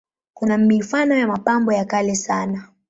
Kuna 0.33 0.57
mifano 0.57 1.15
ya 1.15 1.27
mapambo 1.27 1.73
ya 1.73 1.85
kale 1.85 2.15
sana. 2.15 2.67